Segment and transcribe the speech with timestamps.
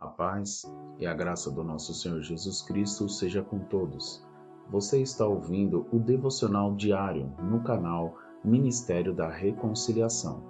[0.00, 0.64] A paz
[0.98, 4.24] e a graça do nosso Senhor Jesus Cristo seja com todos.
[4.70, 10.42] Você está ouvindo o devocional diário no canal Ministério da Reconciliação.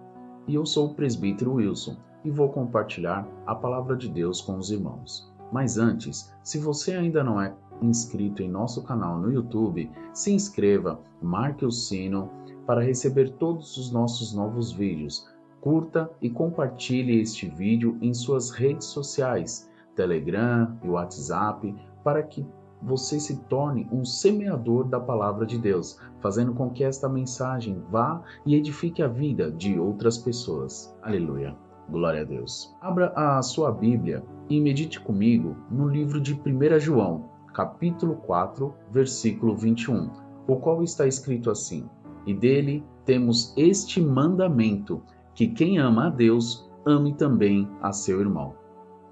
[0.47, 4.71] E eu sou o presbítero Wilson e vou compartilhar a palavra de Deus com os
[4.71, 5.29] irmãos.
[5.51, 11.01] Mas antes, se você ainda não é inscrito em nosso canal no YouTube, se inscreva,
[11.21, 12.31] marque o sino
[12.67, 15.29] para receber todos os nossos novos vídeos
[15.61, 22.47] curta e compartilhe este vídeo em suas redes sociais, Telegram e WhatsApp, para que
[22.83, 28.23] você se torne um semeador da palavra de Deus, fazendo com que esta mensagem vá
[28.47, 30.97] e edifique a vida de outras pessoas.
[31.03, 31.55] Aleluia.
[31.91, 32.75] Glória a Deus.
[32.81, 39.57] Abra a sua Bíblia e medite comigo no livro de 1 João, capítulo 4, versículo
[39.57, 40.11] 21,
[40.47, 41.89] o qual está escrito assim:
[42.25, 45.03] E dele temos este mandamento
[45.35, 48.55] que quem ama a Deus ame também a seu irmão.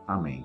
[0.07, 0.45] Amém.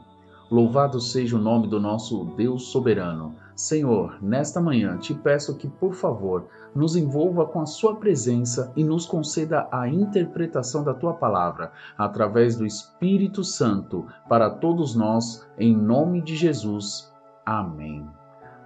[0.51, 3.33] Louvado seja o nome do nosso Deus soberano.
[3.55, 8.83] Senhor, nesta manhã te peço que, por favor, nos envolva com a Sua presença e
[8.83, 15.75] nos conceda a interpretação da Tua palavra, através do Espírito Santo, para todos nós, em
[15.75, 17.11] nome de Jesus.
[17.45, 18.05] Amém.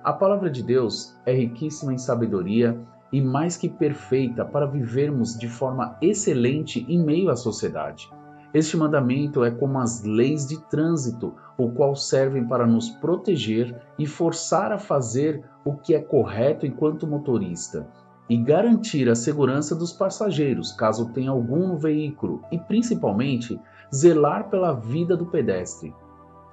[0.04, 2.80] A palavra de Deus é riquíssima em sabedoria
[3.12, 8.10] e mais que perfeita para vivermos de forma excelente em meio à sociedade.
[8.54, 14.06] Este mandamento é como as leis de trânsito, o qual servem para nos proteger e
[14.06, 17.88] forçar a fazer o que é correto enquanto motorista,
[18.30, 23.60] e garantir a segurança dos passageiros caso tenha algum no veículo, e principalmente
[23.94, 25.94] zelar pela vida do pedestre.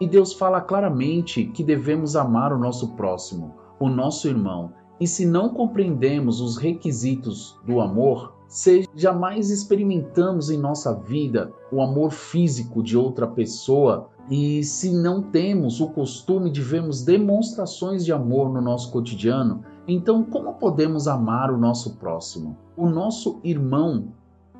[0.00, 5.26] E Deus fala claramente que devemos amar o nosso próximo, o nosso irmão, e se
[5.26, 12.82] não compreendemos os requisitos do amor, se jamais experimentamos em nossa vida o amor físico
[12.82, 18.60] de outra pessoa e se não temos o costume de vermos demonstrações de amor no
[18.60, 24.08] nosso cotidiano, então como podemos amar o nosso próximo, o nosso irmão,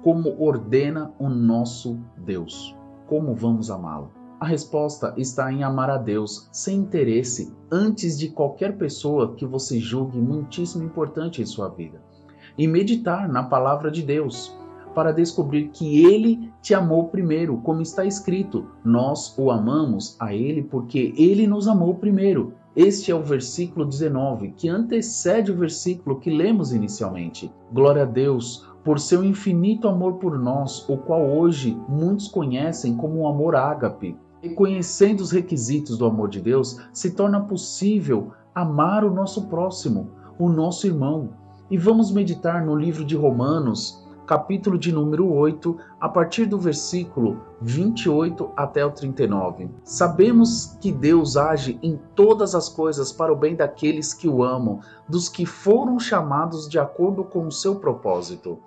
[0.03, 2.77] como ordena o nosso Deus?
[3.07, 4.24] Como vamos amá-lo?
[4.45, 9.81] A resposta está em amar a Deus sem interesse antes de qualquer pessoa que você
[9.81, 12.03] julgue muitíssimo importante em sua vida.
[12.59, 14.55] E meditar na palavra de Deus
[14.95, 20.63] para descobrir que ele te amou primeiro, como está escrito: Nós o amamos a ele
[20.63, 22.53] porque ele nos amou primeiro.
[22.77, 27.51] Este é o versículo 19, que antecede o versículo que lemos inicialmente.
[27.73, 33.21] Glória a Deus por seu infinito amor por nós, o qual hoje muitos conhecem como
[33.21, 34.15] o amor ágape.
[34.45, 40.51] Reconhecendo os requisitos do amor de Deus, se torna possível amar o nosso próximo, o
[40.51, 41.31] nosso irmão.
[41.71, 47.41] E vamos meditar no livro de Romanos, capítulo de número 8, a partir do versículo
[47.63, 49.71] 28 até o 39.
[49.83, 54.81] Sabemos que Deus age em todas as coisas para o bem daqueles que o amam,
[55.09, 58.59] dos que foram chamados de acordo com o seu propósito.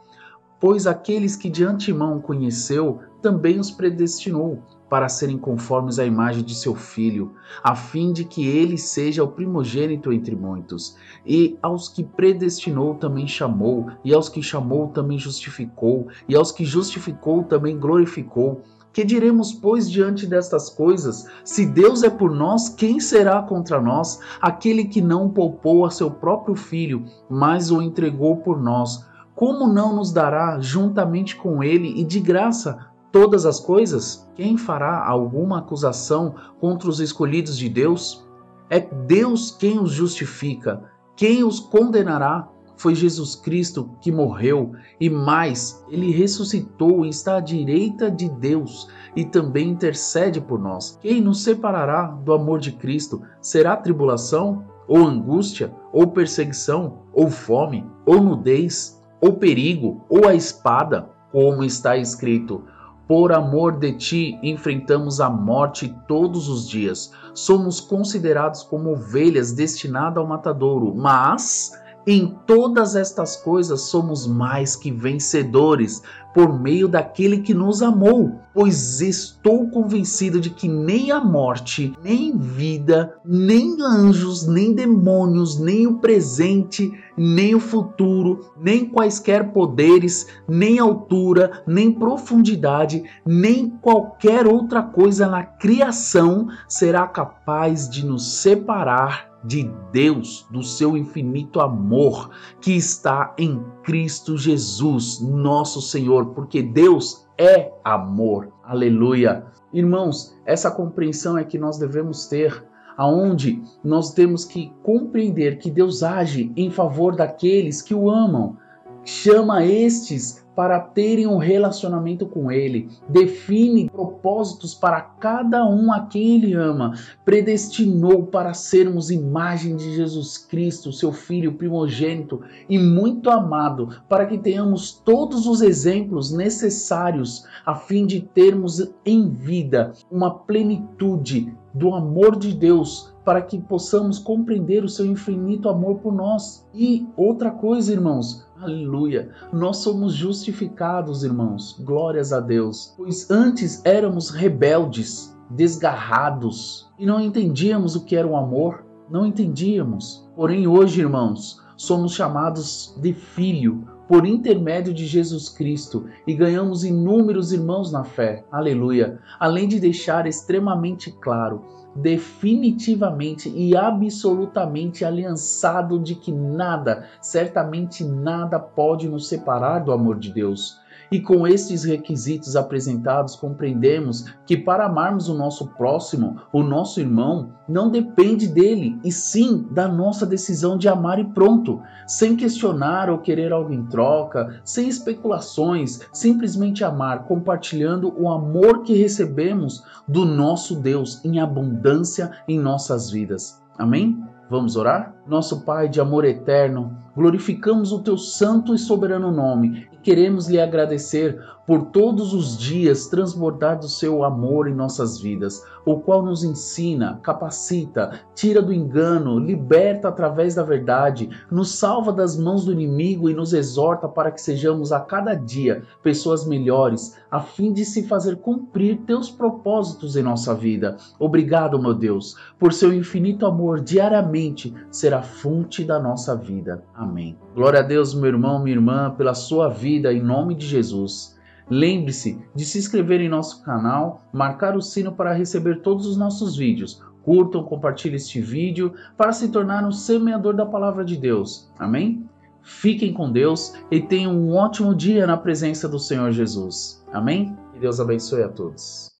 [0.59, 6.55] Pois aqueles que de antemão conheceu, também os predestinou para serem conformes à imagem de
[6.55, 7.33] seu filho,
[7.63, 10.95] a fim de que ele seja o primogênito entre muitos.
[11.25, 16.63] E aos que predestinou também chamou, e aos que chamou também justificou, e aos que
[16.63, 18.61] justificou também glorificou.
[18.93, 21.27] Que diremos, pois, diante destas coisas?
[21.43, 24.19] Se Deus é por nós, quem será contra nós?
[24.41, 29.05] Aquele que não poupou a seu próprio filho, mas o entregou por nós.
[29.35, 32.87] Como não nos dará juntamente com ele e de graça
[33.17, 34.29] todas as coisas?
[34.35, 38.23] Quem fará alguma acusação contra os escolhidos de Deus?
[38.69, 40.83] É Deus quem os justifica.
[41.15, 42.47] Quem os condenará?
[42.75, 48.87] Foi Jesus Cristo que morreu e mais, ele ressuscitou e está à direita de Deus
[49.15, 50.99] e também intercede por nós.
[51.01, 53.23] Quem nos separará do amor de Cristo?
[53.41, 61.09] Será tribulação, ou angústia, ou perseguição, ou fome, ou nudez, ou perigo, ou a espada?
[61.31, 62.63] Como está escrito:
[63.07, 67.11] por amor de ti, enfrentamos a morte todos os dias.
[67.33, 71.71] Somos considerados como ovelhas destinadas ao matadouro, mas
[72.07, 76.01] em todas estas coisas somos mais que vencedores
[76.33, 82.37] por meio daquele que nos amou, pois estou convencido de que nem a morte, nem
[82.37, 90.79] vida, nem anjos, nem demônios, nem o presente, nem o futuro, nem quaisquer poderes, nem
[90.79, 99.71] altura, nem profundidade, nem qualquer outra coisa na criação será capaz de nos separar de
[99.93, 102.29] Deus, do seu infinito amor
[102.61, 108.51] que está em Cristo Jesus, nosso Senhor, porque Deus é amor.
[108.63, 109.45] Aleluia.
[109.73, 112.63] Irmãos, essa compreensão é que nós devemos ter
[112.97, 118.57] aonde nós temos que compreender que Deus age em favor daqueles que o amam.
[119.05, 126.37] Chama estes para terem um relacionamento com Ele, define propósitos para cada um a quem
[126.37, 134.01] Ele ama, predestinou para sermos imagem de Jesus Cristo, seu Filho primogênito e muito amado,
[134.09, 141.55] para que tenhamos todos os exemplos necessários a fim de termos em vida uma plenitude
[141.71, 146.65] do amor de Deus para que possamos compreender o seu infinito amor por nós.
[146.73, 154.29] E outra coisa, irmãos, aleluia, nós somos justificados, irmãos, glórias a Deus, pois antes éramos
[154.29, 160.27] rebeldes, desgarrados e não entendíamos o que era o amor, não entendíamos.
[160.35, 167.51] Porém, hoje, irmãos, somos chamados de filho por intermédio de Jesus Cristo e ganhamos inúmeros
[167.51, 168.45] irmãos na fé.
[168.51, 169.19] Aleluia!
[169.39, 171.65] Além de deixar extremamente claro,
[171.95, 180.31] definitivamente e absolutamente aliançado de que nada, certamente nada pode nos separar do amor de
[180.31, 180.79] Deus.
[181.11, 187.53] E com estes requisitos apresentados, compreendemos que para amarmos o nosso próximo, o nosso irmão,
[187.67, 193.19] não depende dele, e sim da nossa decisão de amar e pronto, sem questionar ou
[193.19, 200.75] querer algo em troca, sem especulações, simplesmente amar, compartilhando o amor que recebemos do nosso
[200.75, 203.66] Deus em abundância em nossas vidas.
[203.77, 204.23] Amém?
[204.49, 205.13] Vamos orar?
[205.27, 210.59] Nosso Pai de amor eterno, glorificamos o teu santo e soberano nome e queremos lhe
[210.59, 216.41] agradecer por todos os dias transbordar do seu amor em nossas vidas, o qual nos
[216.41, 223.29] ensina, capacita, tira do engano, liberta através da verdade, nos salva das mãos do inimigo
[223.29, 228.07] e nos exorta para que sejamos a cada dia pessoas melhores, a fim de se
[228.07, 230.95] fazer cumprir teus propósitos em nossa vida.
[231.19, 236.81] Obrigado, meu Deus, por seu infinito amor diariamente ser a fonte da nossa vida.
[236.95, 237.37] Amém.
[237.53, 241.36] Glória a Deus, meu irmão, minha irmã, pela sua vida em nome de Jesus.
[241.69, 246.55] Lembre-se de se inscrever em nosso canal, marcar o sino para receber todos os nossos
[246.55, 247.01] vídeos.
[247.23, 251.69] Curtam, compartilhem este vídeo para se tornar um semeador da palavra de Deus.
[251.77, 252.25] Amém?
[252.61, 257.03] Fiquem com Deus e tenham um ótimo dia na presença do Senhor Jesus.
[257.13, 257.55] Amém?
[257.73, 259.07] Que Deus abençoe a todos.